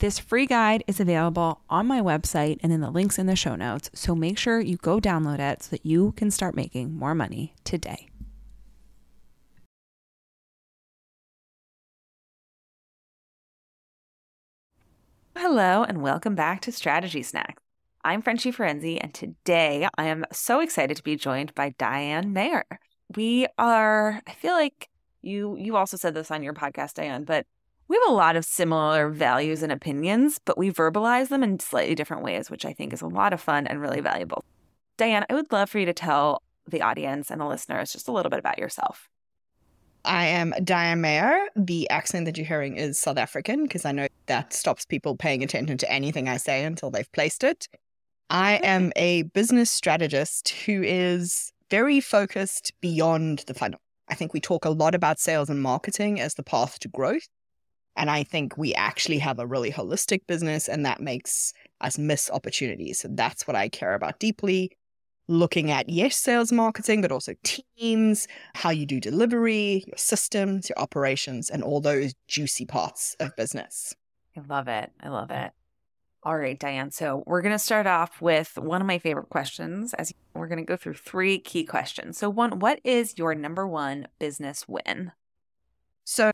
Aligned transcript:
This 0.00 0.18
free 0.18 0.46
guide 0.46 0.82
is 0.86 0.98
available 0.98 1.60
on 1.68 1.86
my 1.86 2.00
website 2.00 2.58
and 2.62 2.72
in 2.72 2.80
the 2.80 2.88
links 2.90 3.18
in 3.18 3.26
the 3.26 3.36
show 3.36 3.54
notes, 3.54 3.90
so 3.92 4.14
make 4.14 4.38
sure 4.38 4.58
you 4.58 4.78
go 4.78 4.98
download 4.98 5.40
it 5.40 5.62
so 5.62 5.72
that 5.72 5.84
you 5.84 6.12
can 6.12 6.30
start 6.30 6.56
making 6.56 6.94
more 6.94 7.14
money 7.14 7.54
today. 7.64 8.08
Hello, 15.36 15.82
and 15.82 16.00
welcome 16.00 16.34
back 16.34 16.62
to 16.62 16.72
Strategy 16.72 17.22
Snacks. 17.22 17.62
I'm 18.02 18.22
Frenchie 18.22 18.52
Ferenczi, 18.52 18.98
and 18.98 19.12
today 19.12 19.86
I 19.98 20.06
am 20.06 20.24
so 20.32 20.60
excited 20.60 20.96
to 20.96 21.02
be 21.02 21.16
joined 21.16 21.54
by 21.54 21.74
Diane 21.76 22.32
Mayor. 22.32 22.64
We 23.14 23.48
are, 23.58 24.22
I 24.26 24.32
feel 24.32 24.54
like 24.54 24.88
you 25.20 25.58
you 25.58 25.76
also 25.76 25.98
said 25.98 26.14
this 26.14 26.30
on 26.30 26.42
your 26.42 26.54
podcast, 26.54 26.94
Diane, 26.94 27.24
but 27.24 27.44
we 27.90 27.96
have 27.96 28.12
a 28.12 28.14
lot 28.14 28.36
of 28.36 28.44
similar 28.44 29.08
values 29.08 29.64
and 29.64 29.72
opinions, 29.72 30.38
but 30.44 30.56
we 30.56 30.70
verbalize 30.70 31.26
them 31.26 31.42
in 31.42 31.58
slightly 31.58 31.96
different 31.96 32.22
ways, 32.22 32.48
which 32.48 32.64
I 32.64 32.72
think 32.72 32.92
is 32.92 33.02
a 33.02 33.08
lot 33.08 33.32
of 33.32 33.40
fun 33.40 33.66
and 33.66 33.80
really 33.80 34.00
valuable. 34.00 34.44
Diane, 34.96 35.26
I 35.28 35.34
would 35.34 35.50
love 35.50 35.70
for 35.70 35.80
you 35.80 35.86
to 35.86 35.92
tell 35.92 36.40
the 36.68 36.82
audience 36.82 37.32
and 37.32 37.40
the 37.40 37.46
listeners 37.46 37.92
just 37.92 38.06
a 38.06 38.12
little 38.12 38.30
bit 38.30 38.38
about 38.38 38.58
yourself. 38.58 39.08
I 40.04 40.26
am 40.26 40.54
Diane 40.62 41.00
Mayor. 41.00 41.46
The 41.56 41.90
accent 41.90 42.26
that 42.26 42.38
you're 42.38 42.46
hearing 42.46 42.76
is 42.76 42.96
South 42.96 43.18
African 43.18 43.64
because 43.64 43.84
I 43.84 43.90
know 43.90 44.06
that 44.26 44.52
stops 44.52 44.84
people 44.86 45.16
paying 45.16 45.42
attention 45.42 45.76
to 45.78 45.90
anything 45.90 46.28
I 46.28 46.36
say 46.36 46.62
until 46.62 46.92
they've 46.92 47.10
placed 47.10 47.42
it. 47.42 47.66
I 48.30 48.60
am 48.62 48.92
a 48.94 49.22
business 49.22 49.68
strategist 49.68 50.50
who 50.50 50.80
is 50.84 51.52
very 51.70 51.98
focused 51.98 52.72
beyond 52.80 53.40
the 53.48 53.54
funnel. 53.54 53.80
I 54.08 54.14
think 54.14 54.32
we 54.32 54.40
talk 54.40 54.64
a 54.64 54.70
lot 54.70 54.94
about 54.94 55.18
sales 55.18 55.50
and 55.50 55.60
marketing 55.60 56.20
as 56.20 56.34
the 56.34 56.44
path 56.44 56.78
to 56.78 56.88
growth. 56.88 57.26
And 57.96 58.08
I 58.10 58.22
think 58.22 58.56
we 58.56 58.72
actually 58.74 59.18
have 59.18 59.38
a 59.38 59.46
really 59.46 59.70
holistic 59.70 60.26
business, 60.26 60.68
and 60.68 60.86
that 60.86 61.00
makes 61.00 61.52
us 61.80 61.98
miss 61.98 62.30
opportunities. 62.30 63.00
So 63.00 63.08
that's 63.10 63.46
what 63.46 63.56
I 63.56 63.68
care 63.68 63.94
about 63.94 64.18
deeply 64.18 64.70
looking 65.30 65.70
at, 65.70 65.88
yes, 65.88 66.16
sales 66.16 66.50
marketing, 66.50 67.00
but 67.00 67.12
also 67.12 67.34
teams, 67.44 68.26
how 68.54 68.70
you 68.70 68.84
do 68.84 68.98
delivery, 69.00 69.84
your 69.86 69.96
systems, 69.96 70.68
your 70.68 70.78
operations, 70.78 71.48
and 71.48 71.62
all 71.62 71.80
those 71.80 72.14
juicy 72.26 72.66
parts 72.66 73.16
of 73.20 73.34
business. 73.36 73.94
I 74.36 74.40
love 74.48 74.66
it. 74.66 74.90
I 75.00 75.08
love 75.08 75.30
it. 75.30 75.52
All 76.22 76.36
right, 76.36 76.58
Diane. 76.58 76.90
So 76.90 77.22
we're 77.26 77.40
going 77.42 77.54
to 77.54 77.58
start 77.58 77.86
off 77.86 78.20
with 78.20 78.58
one 78.58 78.80
of 78.80 78.86
my 78.86 78.98
favorite 78.98 79.30
questions 79.30 79.94
as 79.94 80.12
we're 80.34 80.48
going 80.48 80.58
to 80.58 80.64
go 80.64 80.76
through 80.76 80.94
three 80.94 81.38
key 81.38 81.64
questions. 81.64 82.18
So, 82.18 82.28
one, 82.28 82.58
what 82.58 82.80
is 82.84 83.16
your 83.16 83.34
number 83.34 83.66
one 83.66 84.06
business 84.18 84.68
win? 84.68 85.12
So, 86.04 86.32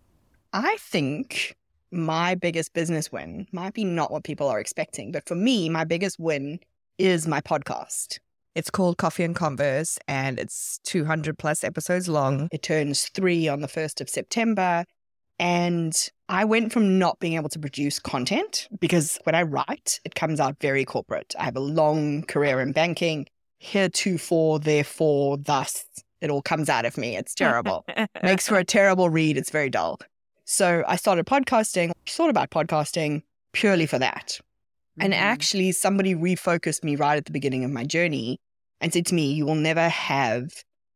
I 0.58 0.78
think 0.80 1.54
my 1.90 2.34
biggest 2.34 2.72
business 2.72 3.12
win 3.12 3.46
might 3.52 3.74
be 3.74 3.84
not 3.84 4.10
what 4.10 4.24
people 4.24 4.48
are 4.48 4.58
expecting, 4.58 5.12
but 5.12 5.28
for 5.28 5.34
me, 5.34 5.68
my 5.68 5.84
biggest 5.84 6.18
win 6.18 6.60
is 6.96 7.26
my 7.26 7.42
podcast. 7.42 8.20
It's 8.54 8.70
called 8.70 8.96
Coffee 8.96 9.24
and 9.24 9.36
Converse 9.36 9.98
and 10.08 10.38
it's 10.38 10.80
200 10.84 11.36
plus 11.36 11.62
episodes 11.62 12.08
long. 12.08 12.48
It 12.50 12.62
turns 12.62 13.10
three 13.10 13.48
on 13.48 13.60
the 13.60 13.68
1st 13.68 14.00
of 14.00 14.08
September. 14.08 14.86
And 15.38 15.94
I 16.30 16.46
went 16.46 16.72
from 16.72 16.98
not 16.98 17.18
being 17.18 17.34
able 17.34 17.50
to 17.50 17.58
produce 17.58 17.98
content 17.98 18.66
because 18.80 19.18
when 19.24 19.34
I 19.34 19.42
write, 19.42 20.00
it 20.06 20.14
comes 20.14 20.40
out 20.40 20.56
very 20.58 20.86
corporate. 20.86 21.34
I 21.38 21.44
have 21.44 21.56
a 21.56 21.60
long 21.60 22.22
career 22.22 22.62
in 22.62 22.72
banking, 22.72 23.26
heretofore, 23.58 24.58
therefore, 24.58 25.36
thus. 25.36 25.84
It 26.22 26.30
all 26.30 26.40
comes 26.40 26.70
out 26.70 26.86
of 26.86 26.96
me. 26.96 27.14
It's 27.14 27.34
terrible. 27.34 27.84
Makes 28.22 28.48
for 28.48 28.56
a 28.56 28.64
terrible 28.64 29.10
read. 29.10 29.36
It's 29.36 29.50
very 29.50 29.68
dull. 29.68 30.00
So 30.46 30.84
I 30.86 30.96
started 30.96 31.26
podcasting, 31.26 31.90
thought 32.06 32.30
about 32.30 32.50
podcasting 32.50 33.22
purely 33.52 33.86
for 33.86 33.98
that. 33.98 34.38
And 34.98 35.12
Mm-hmm. 35.12 35.22
actually, 35.22 35.72
somebody 35.72 36.14
refocused 36.14 36.82
me 36.82 36.96
right 36.96 37.18
at 37.18 37.26
the 37.26 37.32
beginning 37.32 37.64
of 37.64 37.70
my 37.70 37.84
journey 37.84 38.38
and 38.80 38.92
said 38.92 39.04
to 39.06 39.14
me, 39.14 39.32
You 39.34 39.44
will 39.44 39.54
never 39.56 39.88
have 39.90 40.48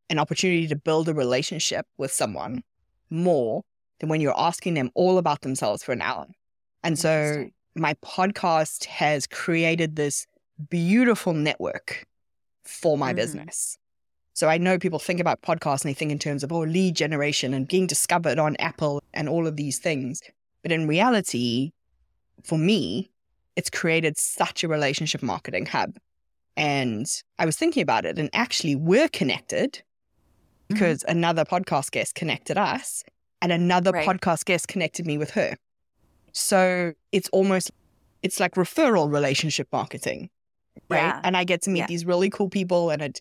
an 0.09 0.17
opportunity 0.17 0.67
to 0.67 0.75
build 0.75 1.07
a 1.07 1.13
relationship 1.13 1.85
with 1.99 2.11
someone 2.11 2.63
more 3.11 3.61
than 3.99 4.09
when 4.09 4.19
you're 4.21 4.39
asking 4.39 4.73
them 4.73 4.89
all 4.95 5.19
about 5.19 5.41
themselves 5.41 5.83
for 5.83 5.91
an 5.91 6.01
hour. 6.01 6.25
And 6.83 6.97
so 6.97 7.49
my 7.75 7.93
podcast 7.95 8.85
has 8.85 9.27
created 9.27 9.97
this 9.97 10.25
beautiful 10.69 11.33
network 11.33 12.07
for 12.63 12.97
my 12.97 13.13
Mhm. 13.13 13.17
business. 13.17 13.77
So 14.33 14.47
I 14.47 14.57
know 14.57 14.79
people 14.79 14.99
think 14.99 15.19
about 15.19 15.41
podcasts 15.41 15.83
and 15.83 15.89
they 15.89 15.93
think 15.93 16.11
in 16.11 16.19
terms 16.19 16.43
of, 16.43 16.51
oh, 16.51 16.61
lead 16.61 16.95
generation 16.95 17.53
and 17.53 17.67
being 17.67 17.85
discovered 17.87 18.39
on 18.39 18.55
Apple 18.57 19.03
and 19.13 19.27
all 19.27 19.45
of 19.45 19.55
these 19.57 19.77
things. 19.77 20.21
But 20.63 20.71
in 20.71 20.87
reality, 20.87 21.71
for 22.43 22.57
me, 22.57 23.11
it's 23.55 23.69
created 23.69 24.17
such 24.17 24.63
a 24.63 24.67
relationship 24.67 25.21
marketing 25.21 25.65
hub. 25.65 25.97
And 26.57 27.05
I 27.39 27.45
was 27.45 27.57
thinking 27.57 27.81
about 27.83 28.05
it, 28.05 28.17
and 28.19 28.29
actually, 28.33 28.75
we're 28.75 29.09
connected 29.09 29.81
Mm-hmm. 30.69 30.75
because 30.75 31.03
another 31.07 31.43
podcast 31.43 31.91
guest 31.91 32.15
connected 32.15 32.57
us, 32.57 33.03
and 33.41 33.51
another 33.51 33.91
Right. 33.91 34.07
podcast 34.07 34.45
guest 34.45 34.69
connected 34.69 35.05
me 35.05 35.17
with 35.17 35.31
her. 35.31 35.57
So 36.31 36.93
it's 37.11 37.27
almost 37.29 37.71
it's 38.23 38.39
like 38.39 38.53
referral 38.53 39.11
relationship 39.11 39.67
marketing, 39.73 40.29
right? 40.89 40.99
Yeah. 40.99 41.19
And 41.23 41.35
I 41.35 41.43
get 41.43 41.63
to 41.63 41.69
meet 41.69 41.79
Yeah. 41.79 41.87
these 41.87 42.05
really 42.05 42.29
cool 42.29 42.49
people 42.49 42.89
and 42.91 43.01
it 43.01 43.19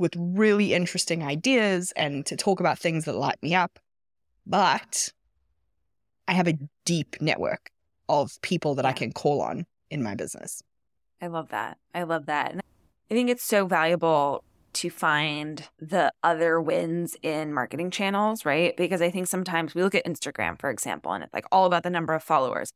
with 0.00 0.14
really 0.16 0.72
interesting 0.74 1.22
ideas 1.22 1.92
and 1.94 2.24
to 2.26 2.36
talk 2.36 2.58
about 2.58 2.78
things 2.78 3.04
that 3.04 3.14
light 3.14 3.40
me 3.42 3.54
up. 3.54 3.78
But 4.46 5.12
I 6.26 6.32
have 6.32 6.48
a 6.48 6.58
deep 6.84 7.16
network 7.20 7.70
of 8.08 8.40
people 8.42 8.74
that 8.76 8.86
I 8.86 8.92
can 8.92 9.12
call 9.12 9.42
on 9.42 9.66
in 9.90 10.02
my 10.02 10.14
business. 10.14 10.62
I 11.20 11.26
love 11.26 11.50
that. 11.50 11.76
I 11.94 12.04
love 12.04 12.26
that. 12.26 12.50
And 12.50 12.60
I 13.10 13.14
think 13.14 13.28
it's 13.28 13.44
so 13.44 13.66
valuable 13.66 14.42
to 14.72 14.88
find 14.88 15.68
the 15.78 16.12
other 16.22 16.60
wins 16.60 17.16
in 17.22 17.52
marketing 17.52 17.90
channels, 17.90 18.44
right? 18.44 18.76
Because 18.76 19.02
I 19.02 19.10
think 19.10 19.26
sometimes 19.26 19.74
we 19.74 19.82
look 19.82 19.94
at 19.94 20.06
Instagram, 20.06 20.58
for 20.58 20.70
example, 20.70 21.12
and 21.12 21.24
it's 21.24 21.34
like 21.34 21.46
all 21.52 21.66
about 21.66 21.82
the 21.82 21.90
number 21.90 22.14
of 22.14 22.22
followers. 22.22 22.72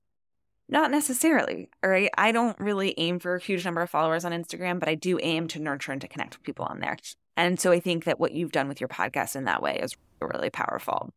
Not 0.69 0.91
necessarily, 0.91 1.69
right? 1.85 2.11
I 2.17 2.33
don't 2.33 2.59
really 2.59 2.95
aim 2.97 3.19
for 3.19 3.35
a 3.35 3.41
huge 3.41 3.65
number 3.65 3.83
of 3.83 3.91
followers 3.91 4.25
on 4.25 4.33
Instagram, 4.33 4.81
but 4.81 4.89
I 4.89 4.95
do 4.95 5.19
aim 5.23 5.47
to 5.49 5.61
nurture 5.61 5.93
and 5.93 6.01
to 6.01 6.09
connect 6.09 6.37
with 6.37 6.43
people 6.43 6.65
on 6.65 6.81
there. 6.81 6.97
And 7.37 7.61
so 7.61 7.71
I 7.71 7.81
think 7.81 8.05
that 8.05 8.19
what 8.19 8.33
you've 8.33 8.53
done 8.53 8.69
with 8.69 8.81
your 8.81 8.89
podcast 8.89 9.37
in 9.37 9.45
that 9.45 9.63
way 9.63 9.79
is 9.79 9.97
really 10.21 10.51
powerful. 10.51 11.11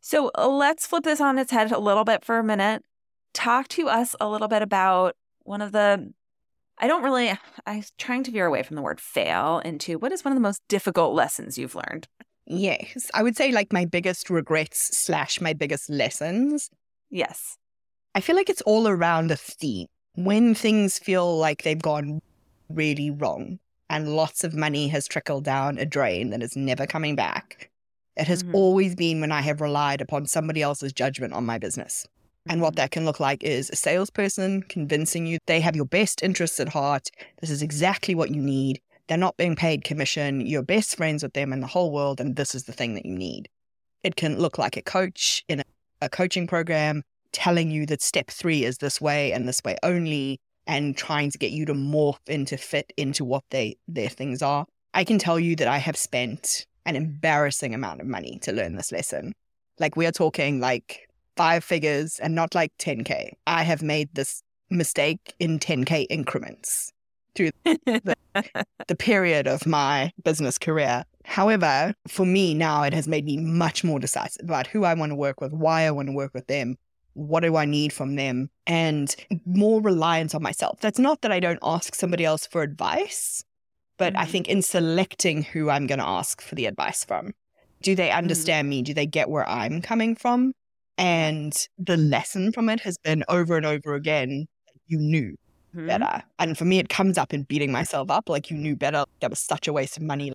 So 0.00 0.30
uh, 0.36 0.48
let's 0.48 0.86
flip 0.86 1.04
this 1.04 1.20
on 1.20 1.38
its 1.38 1.50
head 1.50 1.72
a 1.72 1.78
little 1.78 2.04
bit 2.04 2.24
for 2.24 2.38
a 2.38 2.44
minute. 2.44 2.84
Talk 3.32 3.68
to 3.68 3.88
us 3.88 4.14
a 4.20 4.28
little 4.28 4.48
bit 4.48 4.62
about 4.62 5.16
one 5.44 5.62
of 5.62 5.72
the 5.72 6.12
I 6.78 6.88
don't 6.88 7.04
really, 7.04 7.32
I'm 7.66 7.84
trying 7.98 8.24
to 8.24 8.30
veer 8.32 8.46
away 8.46 8.62
from 8.64 8.76
the 8.76 8.82
word 8.82 9.00
fail 9.00 9.60
into 9.64 9.98
what 9.98 10.10
is 10.10 10.24
one 10.24 10.32
of 10.32 10.36
the 10.36 10.42
most 10.42 10.62
difficult 10.68 11.14
lessons 11.14 11.56
you've 11.56 11.76
learned? 11.76 12.08
Yes, 12.44 13.08
I 13.14 13.22
would 13.22 13.36
say 13.36 13.52
like 13.52 13.72
my 13.72 13.84
biggest 13.84 14.28
regrets 14.28 14.98
slash 14.98 15.40
my 15.40 15.52
biggest 15.52 15.88
lessons. 15.88 16.70
Yes. 17.08 17.56
I 18.14 18.20
feel 18.20 18.36
like 18.36 18.50
it's 18.50 18.62
all 18.62 18.88
around 18.88 19.30
a 19.30 19.36
theme. 19.36 19.86
When 20.14 20.54
things 20.54 20.98
feel 20.98 21.38
like 21.38 21.62
they've 21.62 21.80
gone 21.80 22.20
really 22.68 23.10
wrong 23.10 23.58
and 23.88 24.14
lots 24.14 24.44
of 24.44 24.54
money 24.54 24.88
has 24.88 25.08
trickled 25.08 25.44
down 25.44 25.78
a 25.78 25.86
drain 25.86 26.30
that 26.30 26.42
is 26.42 26.54
never 26.54 26.86
coming 26.86 27.16
back, 27.16 27.70
it 28.16 28.26
has 28.26 28.42
Mhm. 28.42 28.54
always 28.54 28.94
been 28.94 29.22
when 29.22 29.32
I 29.32 29.40
have 29.40 29.62
relied 29.62 30.02
upon 30.02 30.26
somebody 30.26 30.60
else's 30.60 30.92
judgment 30.92 31.32
on 31.32 31.46
my 31.46 31.58
business. 31.58 32.06
And 32.46 32.60
what 32.60 32.76
that 32.76 32.90
can 32.90 33.06
look 33.06 33.20
like 33.20 33.42
is 33.42 33.70
a 33.70 33.76
salesperson 33.76 34.64
convincing 34.64 35.26
you 35.26 35.38
they 35.46 35.60
have 35.60 35.76
your 35.76 35.86
best 35.86 36.22
interests 36.22 36.60
at 36.60 36.68
heart. 36.68 37.08
This 37.40 37.50
is 37.50 37.62
exactly 37.62 38.14
what 38.14 38.30
you 38.30 38.42
need. 38.42 38.80
They're 39.06 39.16
not 39.16 39.36
being 39.36 39.56
paid 39.56 39.84
commission. 39.84 40.44
You're 40.44 40.62
best 40.62 40.96
friends 40.96 41.22
with 41.22 41.32
them 41.32 41.52
in 41.52 41.60
the 41.60 41.66
whole 41.66 41.92
world, 41.92 42.20
and 42.20 42.36
this 42.36 42.54
is 42.54 42.64
the 42.64 42.72
thing 42.72 42.94
that 42.94 43.06
you 43.06 43.16
need. 43.16 43.48
It 44.02 44.16
can 44.16 44.38
look 44.38 44.58
like 44.58 44.76
a 44.76 44.82
coach 44.82 45.44
in 45.48 45.60
a, 45.60 45.64
a 46.02 46.08
coaching 46.08 46.46
program 46.46 47.04
telling 47.32 47.70
you 47.70 47.86
that 47.86 48.02
step 48.02 48.28
three 48.28 48.64
is 48.64 48.78
this 48.78 49.00
way 49.00 49.32
and 49.32 49.48
this 49.48 49.60
way 49.64 49.76
only, 49.82 50.40
and 50.66 50.96
trying 50.96 51.30
to 51.30 51.38
get 51.38 51.50
you 51.50 51.64
to 51.66 51.74
morph 51.74 52.18
into 52.28 52.56
fit 52.56 52.92
into 52.96 53.24
what 53.24 53.44
they 53.50 53.76
their 53.88 54.08
things 54.08 54.42
are. 54.42 54.66
I 54.94 55.04
can 55.04 55.18
tell 55.18 55.40
you 55.40 55.56
that 55.56 55.68
I 55.68 55.78
have 55.78 55.96
spent 55.96 56.66
an 56.86 56.96
embarrassing 56.96 57.74
amount 57.74 58.00
of 58.00 58.06
money 58.06 58.38
to 58.42 58.52
learn 58.52 58.76
this 58.76 58.92
lesson. 58.92 59.32
Like 59.78 59.96
we 59.96 60.06
are 60.06 60.12
talking 60.12 60.60
like 60.60 61.08
five 61.36 61.64
figures 61.64 62.18
and 62.18 62.34
not 62.34 62.54
like 62.54 62.72
10K. 62.78 63.32
I 63.46 63.62
have 63.62 63.82
made 63.82 64.10
this 64.14 64.42
mistake 64.70 65.34
in 65.38 65.58
10K 65.58 66.06
increments 66.10 66.92
through 67.34 67.50
the, 67.64 68.16
the 68.88 68.96
period 68.96 69.46
of 69.46 69.66
my 69.66 70.10
business 70.22 70.58
career. 70.58 71.04
However, 71.24 71.94
for 72.08 72.26
me 72.26 72.54
now, 72.54 72.82
it 72.82 72.92
has 72.92 73.06
made 73.06 73.24
me 73.24 73.36
much 73.36 73.84
more 73.84 73.98
decisive 73.98 74.44
about 74.44 74.66
who 74.66 74.84
I 74.84 74.94
want 74.94 75.10
to 75.10 75.16
work 75.16 75.40
with, 75.40 75.52
why 75.52 75.82
I 75.82 75.90
want 75.90 76.08
to 76.08 76.12
work 76.12 76.34
with 76.34 76.46
them, 76.46 76.76
what 77.14 77.40
do 77.40 77.56
I 77.56 77.64
need 77.64 77.92
from 77.92 78.16
them, 78.16 78.50
and 78.66 79.14
more 79.44 79.80
reliance 79.80 80.34
on 80.34 80.42
myself. 80.42 80.80
That's 80.80 80.98
not 80.98 81.22
that 81.22 81.32
I 81.32 81.40
don't 81.40 81.58
ask 81.62 81.94
somebody 81.94 82.24
else 82.24 82.46
for 82.46 82.62
advice, 82.62 83.44
but 83.98 84.12
mm-hmm. 84.12 84.22
I 84.22 84.26
think 84.26 84.48
in 84.48 84.62
selecting 84.62 85.42
who 85.42 85.70
I'm 85.70 85.86
going 85.86 85.98
to 85.98 86.06
ask 86.06 86.40
for 86.40 86.54
the 86.54 86.66
advice 86.66 87.04
from, 87.04 87.32
do 87.82 87.94
they 87.94 88.08
mm-hmm. 88.08 88.18
understand 88.18 88.64
mm-hmm. 88.66 88.70
me? 88.70 88.82
Do 88.82 88.94
they 88.94 89.06
get 89.06 89.28
where 89.28 89.48
I'm 89.48 89.82
coming 89.82 90.16
from? 90.16 90.52
And 90.98 91.54
the 91.78 91.96
lesson 91.96 92.52
from 92.52 92.68
it 92.68 92.80
has 92.80 92.96
been 92.98 93.24
over 93.28 93.56
and 93.56 93.66
over 93.66 93.94
again 93.94 94.46
you 94.86 94.98
knew 94.98 95.36
mm-hmm. 95.74 95.86
better. 95.86 96.22
And 96.38 96.56
for 96.56 96.64
me, 96.64 96.78
it 96.78 96.88
comes 96.88 97.18
up 97.18 97.32
in 97.32 97.44
beating 97.44 97.72
myself 97.72 98.10
up 98.10 98.28
like 98.28 98.50
you 98.50 98.56
knew 98.56 98.76
better. 98.76 99.04
That 99.20 99.30
was 99.30 99.40
such 99.40 99.68
a 99.68 99.72
waste 99.72 99.96
of 99.96 100.02
money. 100.02 100.32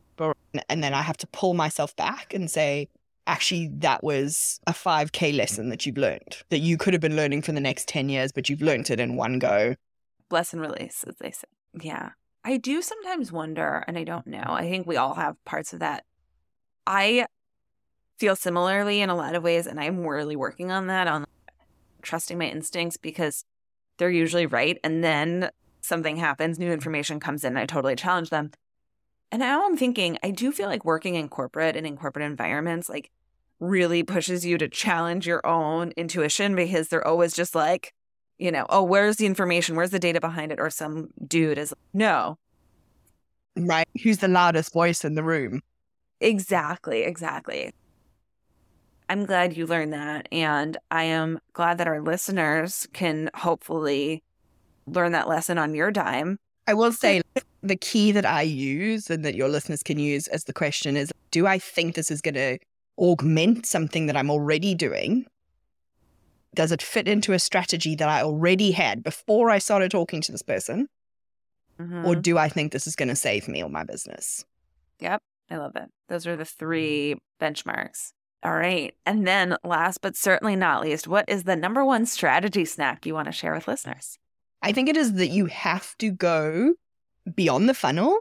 And 0.70 0.84
then 0.84 0.94
I 0.94 1.02
have 1.02 1.18
to 1.18 1.28
pull 1.28 1.54
myself 1.54 1.96
back 1.96 2.34
and 2.34 2.50
say, 2.50 2.90
actually, 3.28 3.70
that 3.80 4.04
was 4.04 4.60
a 4.66 4.72
5K 4.72 5.36
lesson 5.36 5.70
that 5.70 5.86
you've 5.86 5.98
learned 5.98 6.38
that 6.50 6.60
you 6.60 6.78
could 6.78 6.94
have 6.94 7.02
been 7.02 7.16
learning 7.16 7.44
for 7.44 7.52
the 7.52 7.60
next 7.60 7.88
10 7.88 8.10
years, 8.10 8.32
but 8.32 8.50
you've 8.50 8.62
learned 8.62 8.90
it 8.90 9.00
in 9.00 9.16
one 9.16 9.38
go. 9.38 9.76
Bless 10.30 10.54
and 10.54 10.62
release, 10.62 11.04
as 11.08 11.16
they 11.18 11.32
say. 11.32 11.48
Yeah. 11.80 12.12
I 12.44 12.58
do 12.58 12.82
sometimes 12.82 13.32
wonder, 13.32 13.84
and 13.88 13.98
I 13.98 14.04
don't 14.04 14.26
know, 14.26 14.46
I 14.48 14.70
think 14.70 14.88
we 14.88 14.96
all 14.96 15.16
have 15.16 15.36
parts 15.44 15.74
of 15.74 15.80
that. 15.80 16.06
I 16.86 17.28
feel 18.18 18.36
similarly 18.36 19.02
in 19.02 19.10
a 19.10 19.16
lot 19.16 19.36
of 19.36 19.44
ways, 19.44 19.68
and 19.68 19.80
I'm 19.80 20.06
really 20.06 20.36
working 20.36 20.72
on 20.72 20.88
that, 20.88 21.08
on 21.08 21.26
trusting 22.02 22.38
my 22.38 22.46
instincts 22.46 22.98
because 22.98 23.44
they're 23.98 24.10
usually 24.10 24.46
right. 24.46 24.80
And 24.84 25.04
then 25.04 25.50
something 25.82 26.16
happens, 26.16 26.58
new 26.58 26.72
information 26.72 27.20
comes 27.20 27.44
in, 27.44 27.50
and 27.50 27.60
I 27.60 27.66
totally 27.66 27.96
challenge 27.96 28.30
them. 28.30 28.52
And 29.30 29.42
now 29.42 29.66
I'm 29.66 29.76
thinking, 29.76 30.18
I 30.24 30.32
do 30.32 30.54
feel 30.54 30.68
like 30.68 30.86
working 30.86 31.16
in 31.16 31.28
corporate 31.28 31.76
and 31.76 31.86
in 31.86 31.98
corporate 31.98 32.26
environments, 32.26 32.88
like 32.88 33.12
really 33.60 34.04
pushes 34.04 34.46
you 34.46 34.58
to 34.58 34.68
challenge 34.68 35.26
your 35.26 35.46
own 35.46 35.92
intuition 35.98 36.56
because 36.56 36.90
they're 36.90 37.08
always 37.08 37.34
just 37.34 37.56
like, 37.56 37.94
you 38.38 38.52
know, 38.52 38.66
oh, 38.70 38.84
where's 38.84 39.18
the 39.18 39.26
information? 39.26 39.76
Where's 39.76 39.90
the 39.90 40.00
data 40.00 40.20
behind 40.22 40.52
it? 40.52 40.60
Or 40.60 40.70
some 40.70 41.10
dude 41.26 41.58
is 41.58 41.74
no. 41.94 42.38
Right. 43.56 43.88
Who's 44.04 44.20
the 44.20 44.28
loudest 44.28 44.74
voice 44.74 45.04
in 45.04 45.16
the 45.16 45.24
room? 45.24 45.62
Exactly. 46.20 47.04
Exactly. 47.04 47.74
I'm 49.10 49.26
glad 49.26 49.56
you 49.56 49.66
learned 49.66 49.94
that. 49.94 50.28
And 50.32 50.78
I 50.92 51.04
am 51.04 51.40
glad 51.54 51.78
that 51.80 51.88
our 51.88 52.02
listeners 52.02 52.88
can 52.94 53.30
hopefully 53.34 54.24
learn 54.86 55.14
that 55.14 55.28
lesson 55.28 55.58
on 55.58 55.74
your 55.74 55.92
dime. 55.92 56.38
I 56.68 56.74
will 56.74 56.92
say 56.92 57.22
the 57.64 57.78
key 57.78 58.12
that 58.12 58.26
I 58.26 58.42
use 58.42 59.10
and 59.10 59.24
that 59.26 59.36
your 59.36 59.48
listeners 59.48 59.82
can 59.82 59.98
use 59.98 60.28
as 60.28 60.44
the 60.44 60.54
question 60.54 60.98
is 60.98 61.12
do 61.32 61.48
I 61.48 61.60
think 61.60 61.96
this 61.96 62.12
is 62.12 62.22
going 62.22 62.36
to 62.36 62.58
augment 62.98 63.66
something 63.66 64.08
that 64.08 64.18
I'm 64.18 64.32
already 64.32 64.76
doing? 64.76 65.26
Does 66.56 66.72
it 66.72 66.82
fit 66.82 67.08
into 67.08 67.34
a 67.34 67.40
strategy 67.40 67.96
that 67.96 68.10
I 68.10 68.24
already 68.24 68.72
had 68.72 69.04
before 69.04 69.50
I 69.50 69.60
started 69.60 69.92
talking 69.92 70.22
to 70.22 70.32
this 70.32 70.42
person? 70.42 70.88
Mm-hmm. 71.80 72.06
Or 72.06 72.16
do 72.16 72.38
I 72.38 72.50
think 72.50 72.72
this 72.72 72.88
is 72.88 72.96
going 72.96 73.10
to 73.10 73.16
save 73.16 73.48
me 73.48 73.64
or 73.64 73.70
my 73.70 73.84
business? 73.84 74.46
Yep. 75.00 75.22
I 75.50 75.58
love 75.58 75.76
it. 75.76 75.90
Those 76.10 76.26
are 76.26 76.36
the 76.36 76.46
three 76.46 77.16
benchmarks. 77.40 78.12
All 78.44 78.54
right. 78.54 78.94
And 79.06 79.28
then 79.28 79.58
last 79.64 80.02
but 80.02 80.16
certainly 80.16 80.56
not 80.56 80.82
least, 80.82 81.08
what 81.08 81.26
is 81.28 81.44
the 81.44 81.56
number 81.56 81.86
one 81.86 82.06
strategy 82.06 82.66
snack 82.66 83.06
you 83.06 83.14
want 83.14 83.28
to 83.28 83.32
share 83.32 83.54
with 83.54 83.68
listeners? 83.68 84.18
I 84.62 84.72
think 84.72 84.90
it 84.90 84.98
is 84.98 85.14
that 85.14 85.28
you 85.28 85.46
have 85.48 85.98
to 86.00 86.12
go 86.12 86.74
beyond 87.36 87.70
the 87.70 87.74
funnel. 87.74 88.20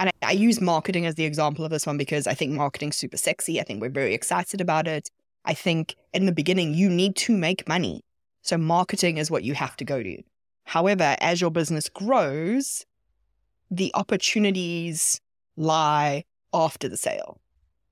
And 0.00 0.10
I, 0.22 0.28
I 0.28 0.32
use 0.32 0.60
marketing 0.60 1.06
as 1.06 1.14
the 1.14 1.24
example 1.24 1.64
of 1.64 1.70
this 1.70 1.86
one 1.86 1.98
because 1.98 2.26
I 2.26 2.34
think 2.34 2.52
marketing's 2.52 2.96
super 2.96 3.18
sexy. 3.18 3.60
I 3.60 3.64
think 3.64 3.80
we're 3.80 3.90
very 3.90 4.14
excited 4.14 4.60
about 4.60 4.88
it. 4.88 5.10
I 5.44 5.54
think 5.54 5.94
in 6.12 6.26
the 6.26 6.32
beginning, 6.32 6.74
you 6.74 6.88
need 6.88 7.14
to 7.16 7.36
make 7.36 7.68
money. 7.68 8.02
So 8.42 8.58
marketing 8.58 9.18
is 9.18 9.30
what 9.30 9.44
you 9.44 9.54
have 9.54 9.76
to 9.76 9.84
go 9.84 10.02
to. 10.02 10.22
However, 10.64 11.16
as 11.20 11.40
your 11.40 11.50
business 11.50 11.88
grows, 11.88 12.86
the 13.70 13.92
opportunities 13.94 15.20
lie 15.56 16.24
after 16.52 16.88
the 16.88 16.96
sale 16.96 17.38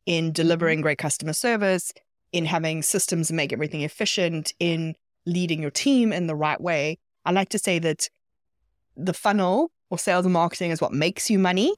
in 0.06 0.26
mm-hmm. 0.26 0.32
delivering 0.32 0.80
great 0.80 0.98
customer 0.98 1.34
service, 1.34 1.92
in 2.32 2.46
having 2.46 2.82
systems 2.82 3.30
make 3.30 3.52
everything 3.52 3.82
efficient, 3.82 4.54
in 4.58 4.94
leading 5.26 5.60
your 5.60 5.70
team 5.70 6.12
in 6.12 6.26
the 6.26 6.34
right 6.34 6.60
way. 6.60 6.98
I 7.24 7.32
like 7.32 7.50
to 7.50 7.58
say 7.58 7.78
that 7.80 8.08
the 8.96 9.12
funnel 9.12 9.70
or 9.90 9.98
sales 9.98 10.24
and 10.24 10.32
marketing 10.32 10.70
is 10.70 10.80
what 10.80 10.92
makes 10.92 11.30
you 11.30 11.38
money, 11.38 11.74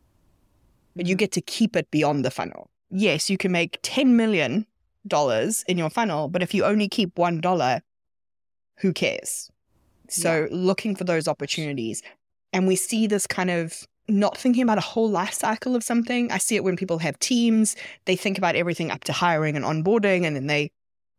but 1.00 1.06
you 1.06 1.16
get 1.16 1.32
to 1.32 1.40
keep 1.40 1.76
it 1.76 1.90
beyond 1.90 2.26
the 2.26 2.30
funnel. 2.30 2.68
Yes, 2.90 3.30
you 3.30 3.38
can 3.38 3.52
make 3.52 3.80
$10 3.80 4.08
million 4.08 4.66
in 5.66 5.78
your 5.78 5.88
funnel, 5.88 6.28
but 6.28 6.42
if 6.42 6.52
you 6.52 6.62
only 6.62 6.90
keep 6.90 7.14
$1, 7.14 7.80
who 8.80 8.92
cares? 8.92 9.50
So 10.10 10.42
yeah. 10.42 10.48
looking 10.50 10.94
for 10.94 11.04
those 11.04 11.26
opportunities. 11.26 12.02
And 12.52 12.68
we 12.68 12.76
see 12.76 13.06
this 13.06 13.26
kind 13.26 13.50
of 13.50 13.86
not 14.08 14.36
thinking 14.36 14.62
about 14.62 14.76
a 14.76 14.82
whole 14.82 15.08
life 15.08 15.32
cycle 15.32 15.74
of 15.74 15.82
something. 15.82 16.30
I 16.30 16.36
see 16.36 16.56
it 16.56 16.64
when 16.64 16.76
people 16.76 16.98
have 16.98 17.18
teams, 17.18 17.76
they 18.04 18.14
think 18.14 18.36
about 18.36 18.54
everything 18.54 18.90
up 18.90 19.04
to 19.04 19.14
hiring 19.14 19.56
and 19.56 19.64
onboarding, 19.64 20.26
and 20.26 20.36
then 20.36 20.48
they 20.48 20.70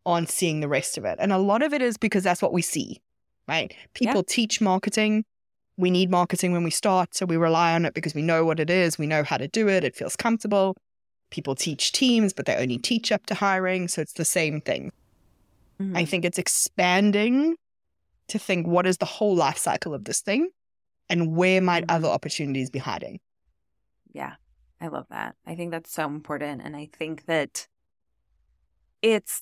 aren't 0.05 0.29
seeing 0.29 0.59
the 0.59 0.67
rest 0.67 0.99
of 0.99 1.05
it. 1.05 1.17
And 1.19 1.33
a 1.33 1.39
lot 1.39 1.63
of 1.63 1.73
it 1.73 1.81
is 1.81 1.97
because 1.97 2.23
that's 2.23 2.43
what 2.43 2.53
we 2.53 2.61
see, 2.61 3.01
right? 3.47 3.73
People 3.95 4.17
yeah. 4.17 4.21
teach 4.27 4.61
marketing. 4.61 5.25
We 5.77 5.89
need 5.89 6.11
marketing 6.11 6.51
when 6.51 6.63
we 6.63 6.71
start, 6.71 7.15
so 7.15 7.25
we 7.25 7.37
rely 7.37 7.73
on 7.73 7.85
it 7.85 7.93
because 7.93 8.13
we 8.13 8.21
know 8.21 8.45
what 8.45 8.59
it 8.59 8.69
is, 8.69 8.97
we 8.97 9.07
know 9.07 9.23
how 9.23 9.37
to 9.37 9.47
do 9.47 9.67
it, 9.67 9.83
it 9.83 9.95
feels 9.95 10.15
comfortable. 10.15 10.75
People 11.29 11.55
teach 11.55 11.91
teams, 11.91 12.33
but 12.33 12.45
they 12.45 12.55
only 12.55 12.77
teach 12.77 13.11
up 13.11 13.25
to 13.27 13.35
hiring, 13.35 13.87
so 13.87 14.01
it's 14.01 14.13
the 14.13 14.25
same 14.25 14.61
thing. 14.61 14.91
Mm-hmm. 15.81 15.97
I 15.97 16.05
think 16.05 16.25
it's 16.25 16.37
expanding 16.37 17.55
to 18.27 18.37
think 18.37 18.67
what 18.67 18.85
is 18.85 18.97
the 18.97 19.05
whole 19.05 19.35
life 19.35 19.57
cycle 19.57 19.93
of 19.93 20.03
this 20.03 20.21
thing 20.21 20.49
and 21.09 21.35
where 21.35 21.61
might 21.61 21.87
mm-hmm. 21.87 21.95
other 21.95 22.07
opportunities 22.07 22.69
be 22.69 22.79
hiding? 22.79 23.19
Yeah, 24.13 24.33
I 24.79 24.87
love 24.87 25.05
that. 25.09 25.35
I 25.45 25.55
think 25.55 25.71
that's 25.71 25.91
so 25.91 26.05
important. 26.05 26.61
And 26.63 26.75
I 26.75 26.89
think 26.91 27.25
that 27.25 27.67
it's, 29.01 29.41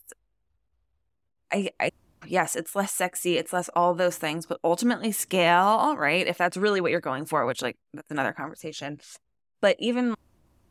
I, 1.52 1.70
I, 1.80 1.92
yes, 2.28 2.56
it's 2.56 2.76
less 2.76 2.92
sexy, 2.94 3.38
it's 3.38 3.54
less 3.54 3.70
all 3.76 3.94
those 3.94 4.18
things, 4.18 4.46
but 4.46 4.60
ultimately 4.64 5.12
scale, 5.12 5.96
right? 5.98 6.28
If 6.28 6.38
that's 6.38 6.58
really 6.58 6.82
what 6.82 6.92
you're 6.92 7.00
going 7.00 7.26
for, 7.26 7.46
which, 7.46 7.62
like, 7.62 7.78
that's 7.94 8.12
another 8.12 8.34
conversation. 8.34 9.00
But 9.62 9.76
even 9.80 10.16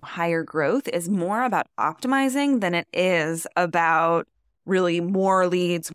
higher 0.03 0.43
growth 0.43 0.89
is 0.89 1.09
more 1.09 1.43
about 1.43 1.67
optimizing 1.79 2.61
than 2.61 2.75
it 2.75 2.87
is 2.93 3.47
about 3.57 4.27
really 4.67 5.01
more 5.01 5.47
leads, 5.47 5.93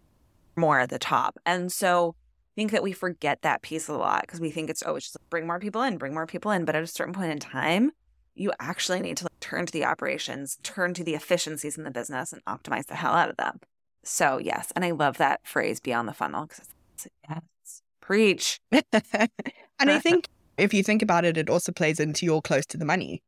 more 0.55 0.79
at 0.79 0.89
the 0.89 0.99
top. 0.99 1.37
And 1.45 1.71
so, 1.71 2.15
I 2.53 2.55
think 2.55 2.71
that 2.71 2.83
we 2.83 2.91
forget 2.91 3.41
that 3.41 3.63
piece 3.63 3.87
a 3.87 3.93
lot 3.93 4.21
because 4.21 4.39
we 4.39 4.51
think 4.51 4.69
it's 4.69 4.83
oh 4.85 4.95
it's 4.95 5.07
just 5.07 5.17
bring 5.31 5.47
more 5.47 5.59
people 5.59 5.81
in 5.81 5.97
bring 5.97 6.13
more 6.13 6.27
people 6.27 6.51
in 6.51 6.65
but 6.65 6.75
at 6.75 6.83
a 6.83 6.87
certain 6.87 7.13
point 7.13 7.31
in 7.31 7.39
time 7.39 7.91
you 8.35 8.51
actually 8.59 8.99
need 8.99 9.17
to 9.17 9.25
like, 9.25 9.39
turn 9.39 9.65
to 9.65 9.73
the 9.73 9.83
operations 9.83 10.59
turn 10.61 10.93
to 10.93 11.03
the 11.03 11.15
efficiencies 11.15 11.79
in 11.79 11.83
the 11.83 11.89
business 11.89 12.31
and 12.31 12.45
optimize 12.45 12.85
the 12.85 12.93
hell 12.93 13.13
out 13.13 13.29
of 13.29 13.37
them 13.37 13.59
so 14.03 14.37
yes 14.37 14.71
and 14.75 14.83
i 14.85 14.91
love 14.91 15.17
that 15.17 15.39
phrase 15.45 15.79
beyond 15.79 16.07
the 16.07 16.13
funnel 16.13 16.45
because 16.45 16.69
it's 16.93 17.07
yes 17.29 17.81
preach 18.01 18.59
and 18.71 19.89
i 19.89 19.99
think 19.99 20.27
if 20.57 20.73
you 20.73 20.83
think 20.83 21.01
about 21.01 21.25
it 21.25 21.37
it 21.37 21.49
also 21.49 21.71
plays 21.71 21.99
into 21.99 22.25
your 22.25 22.41
close 22.41 22.65
to 22.65 22.77
the 22.77 22.85
money 22.85 23.21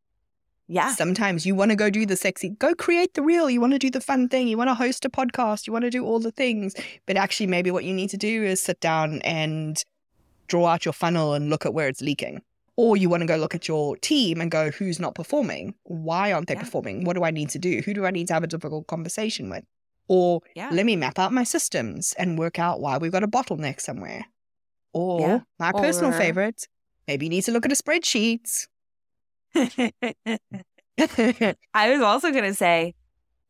yeah. 0.67 0.96
Sometimes 0.96 1.46
you 1.46 1.53
want 1.53 1.72
to 1.72 1.75
go 1.75 1.89
do 1.89 2.05
the 2.05 2.15
sexy, 2.15 2.50
go 2.50 2.74
create 2.74 3.13
the 3.13 3.22
reel. 3.22 3.50
You 3.50 3.62
want 3.62 3.74
to 3.74 3.79
do 3.79 3.91
the 3.91 4.01
fun 4.01 4.27
thing. 4.29 4.48
You 4.48 4.58
want 4.58 4.70
to 4.70 4.74
host 4.74 5.05
a 5.05 5.10
podcast. 5.10 5.67
You 5.67 5.74
want 5.74 5.84
to 5.84 5.91
do 5.91 6.03
all 6.03 6.20
the 6.20 6.32
things. 6.32 6.75
But 7.05 7.17
actually, 7.17 7.48
maybe 7.48 7.70
what 7.70 7.84
you 7.84 7.94
need 7.94 8.10
to 8.10 8.17
do 8.17 8.44
is 8.44 8.62
sit 8.62 8.79
down 8.79 9.22
and 9.22 9.84
draw 10.48 10.67
out 10.67 10.86
your 10.86 10.94
funnel 10.94 11.34
and 11.34 11.50
look 11.50 11.65
at 11.65 11.74
where 11.74 11.88
it's 11.88 12.01
leaking. 12.01 12.41
Or 12.77 12.98
you 12.98 13.10
want 13.10 13.22
to 13.22 13.27
go 13.27 13.38
look 13.38 13.55
at 13.55 13.67
your 13.67 13.96
team 13.98 14.41
and 14.41 14.51
go, 14.51 14.70
who's 14.72 15.00
not 15.00 15.15
performing? 15.15 15.75
Why 15.84 16.34
aren't 16.34 16.48
they 16.48 16.55
yeah. 16.55 16.62
performing? 16.62 17.05
What 17.05 17.15
do 17.15 17.24
I 17.24 17.32
need 17.32 17.50
to 17.50 17.60
do? 17.60 17.82
Who 17.86 17.94
do 17.94 18.05
I 18.05 18.12
need 18.12 18.27
to 18.27 18.34
have 18.34 18.44
a 18.44 18.48
difficult 18.48 18.88
conversation 18.88 19.50
with? 19.50 19.63
Or 20.08 20.42
yeah. 20.56 20.70
let 20.72 20.86
me 20.86 20.96
map 20.96 21.18
out 21.18 21.34
my 21.34 21.44
systems 21.44 22.14
and 22.18 22.38
work 22.38 22.60
out 22.60 22.80
why 22.80 22.98
we've 22.98 23.12
got 23.12 23.24
a 23.24 23.28
bottleneck 23.28 23.82
somewhere. 23.82 24.26
Or 24.94 25.20
yeah. 25.20 25.40
my 25.60 25.72
or... 25.72 25.82
personal 25.82 26.12
favorite, 26.12 26.68
maybe 27.08 27.26
you 27.26 27.30
need 27.30 27.44
to 27.44 27.52
look 27.52 27.66
at 27.66 27.72
a 27.72 27.76
spreadsheet 27.76 28.68
I 29.56 29.90
was 31.90 32.02
also 32.02 32.32
going 32.32 32.44
to 32.44 32.54
say 32.54 32.94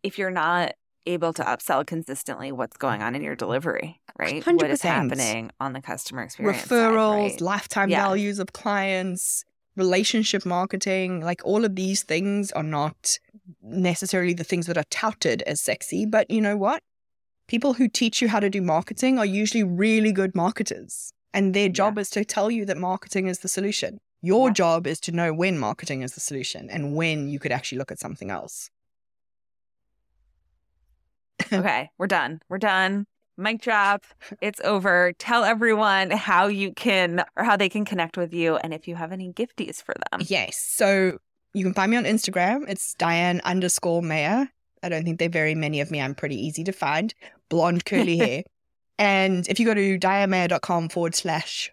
if 0.04 0.18
you're 0.18 0.32
not 0.32 0.74
able 1.08 1.34
to 1.34 1.44
upsell 1.44 1.86
consistently, 1.86 2.52
what's 2.52 2.78
going 2.78 3.02
on 3.02 3.16
in 3.16 3.22
your 3.22 3.36
delivery, 3.36 4.02
right? 4.18 4.44
100%. 4.44 4.62
What 4.62 4.72
is 4.72 4.82
happening 4.82 5.52
on 5.60 5.74
the 5.74 5.82
customer 5.82 6.24
experience? 6.24 6.64
Referrals, 6.64 7.30
side, 7.30 7.32
right? 7.32 7.42
lifetime 7.42 7.90
yeah. 7.90 8.02
values 8.02 8.40
of 8.40 8.54
clients, 8.54 9.44
relationship 9.76 10.46
marketing, 10.46 11.22
like 11.22 11.42
all 11.44 11.66
of 11.66 11.76
these 11.76 12.04
things 12.04 12.52
are 12.52 12.64
not 12.64 13.20
necessarily 13.62 14.34
the 14.34 14.44
things 14.44 14.68
that 14.68 14.78
are 14.78 14.86
touted 14.90 15.42
as 15.44 15.62
sexy, 15.62 16.06
but 16.06 16.30
you 16.30 16.42
know 16.42 16.58
what? 16.58 16.82
People 17.48 17.74
who 17.74 17.88
teach 17.88 18.22
you 18.22 18.28
how 18.28 18.40
to 18.40 18.50
do 18.50 18.62
marketing 18.62 19.20
are 19.20 19.25
usually 19.25 19.64
really 19.64 20.12
good 20.12 20.36
marketers. 20.36 21.12
And 21.34 21.54
their 21.54 21.70
job 21.70 21.98
yeah. 21.98 22.02
is 22.02 22.10
to 22.12 22.25
tell 22.25 22.50
you 22.50 22.66
that 22.66 22.78
marketing 22.78 23.28
is 23.28 23.40
the 23.40 23.48
solution. 23.48 24.00
Your 24.22 24.48
Yeah. 24.48 24.54
job 24.54 24.88
is 24.88 25.00
to 25.02 25.12
know 25.12 25.34
when 25.34 25.60
marketing 25.60 26.02
is 26.02 26.14
the 26.14 26.22
solution 26.22 26.70
and 26.70 26.96
when 26.96 27.28
you 27.28 27.38
could 27.40 27.52
actually 27.52 27.78
look 27.78 27.92
at 27.92 28.00
something 28.00 28.32
else. 28.32 28.70
Okay, 31.54 31.90
we're 31.98 32.08
done. 32.08 32.40
We're 32.50 32.58
done. 32.58 33.06
Mic 33.38 33.62
drop. 33.62 34.06
It's 34.42 34.62
over. 34.62 35.14
Tell 35.20 35.44
everyone 35.44 36.10
how 36.10 36.48
you 36.48 36.74
can 36.74 37.24
or 37.36 37.44
how 37.44 37.58
they 37.58 37.68
can 37.70 37.84
connect 37.84 38.18
with 38.18 38.34
you 38.34 38.56
and 38.56 38.74
if 38.74 38.88
you 38.88 38.96
have 38.96 39.12
any 39.12 39.32
gifties 39.34 39.84
for 39.84 39.94
them. 40.10 40.22
Yes. 40.25 40.58
So 40.58 41.18
you 41.56 41.64
can 41.64 41.74
find 41.74 41.90
me 41.90 41.98
on 41.98 42.04
Instagram. 42.04 42.70
It's 42.70 42.94
Diane 42.96 43.42
underscore 43.46 44.02
Mayor. 44.02 44.50
I 44.84 44.90
don't 44.90 45.04
think 45.04 45.20
there 45.20 45.30
are 45.30 45.32
very 45.32 45.56
many 45.56 45.80
of 45.80 45.90
me. 45.90 46.02
I'm 46.02 46.14
pretty 46.14 46.36
easy 46.36 46.64
to 46.66 46.72
find. 46.74 47.14
Blonde, 47.50 47.86
curly 47.86 48.18
hair. 48.26 48.44
And 49.00 49.48
if 49.48 49.60
you 49.60 49.66
go 49.66 49.74
to 49.74 49.98
dianemayor.com 49.98 50.90
forward 50.90 51.16
slash 51.16 51.72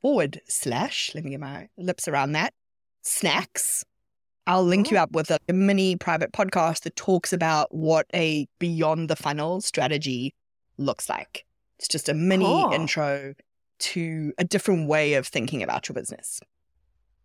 forward 0.00 0.40
slash, 0.48 1.12
let 1.14 1.24
me 1.24 1.30
get 1.30 1.40
my 1.40 1.68
lips 1.78 2.08
around 2.08 2.32
that, 2.32 2.52
snacks, 3.02 3.84
I'll 4.46 4.64
link 4.64 4.90
you 4.90 4.98
oh. 4.98 5.02
up 5.02 5.12
with 5.12 5.30
a, 5.30 5.38
a 5.48 5.52
mini 5.52 5.96
private 5.96 6.32
podcast 6.32 6.82
that 6.82 6.96
talks 6.96 7.32
about 7.32 7.74
what 7.74 8.06
a 8.12 8.46
beyond 8.58 9.08
the 9.08 9.16
funnel 9.16 9.60
strategy 9.60 10.34
looks 10.76 11.08
like. 11.08 11.46
It's 11.78 11.88
just 11.88 12.08
a 12.08 12.14
mini 12.14 12.44
Cool. 12.44 12.72
intro 12.72 13.34
to 13.78 14.32
a 14.38 14.44
different 14.44 14.88
way 14.88 15.14
of 15.14 15.26
thinking 15.26 15.62
about 15.62 15.88
your 15.88 15.94
business. 15.94 16.40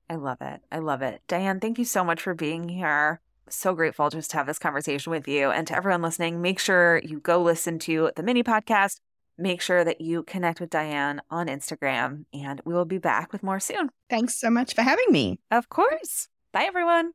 I 0.10 0.16
love 0.16 0.42
it. 0.42 0.62
I 0.72 0.80
love 0.80 1.02
it. 1.02 1.22
Diane, 1.28 1.60
thank 1.60 1.78
you 1.78 1.86
so 1.86 2.04
much 2.04 2.22
for 2.22 2.34
being 2.34 2.70
here. 2.70 3.20
So 3.50 3.74
grateful 3.74 4.10
just 4.10 4.32
to 4.32 4.38
have 4.38 4.48
this 4.48 4.60
conversation 4.60 5.12
with 5.12 5.28
you. 5.28 5.52
And 5.52 5.68
to 5.68 5.76
everyone 5.76 6.02
listening, 6.02 6.42
make 6.42 6.60
sure 6.60 7.02
you 7.04 7.20
go 7.20 7.42
listen 7.42 7.80
to 7.80 8.12
the 8.16 8.24
mini 8.24 8.44
podcast. 8.44 9.00
Make 9.38 9.62
sure 9.62 9.84
that 9.84 10.02
you 10.02 10.24
connect 10.24 10.60
with 10.60 10.72
Diane 10.72 11.22
on 11.30 11.48
Instagram, 11.48 12.26
and 12.34 12.60
we 12.66 12.74
will 12.74 12.86
be 12.86 12.98
back 12.98 13.32
with 13.32 13.44
more 13.44 13.60
soon. 13.60 13.92
Thanks 14.10 14.40
so 14.40 14.50
much 14.50 14.74
for 14.74 14.82
having 14.82 15.12
me. 15.12 15.40
Of 15.52 15.70
course. 15.70 16.28
Bye, 16.52 16.64
everyone. 16.64 17.12